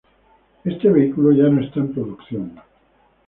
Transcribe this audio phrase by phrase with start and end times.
[0.63, 2.59] Este vehículo ya no está en producción.